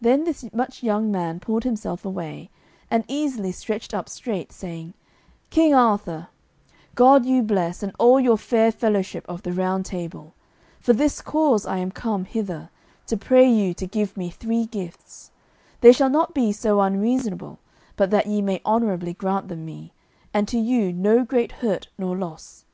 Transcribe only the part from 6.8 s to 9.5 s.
God you bless and all your fair fellowship of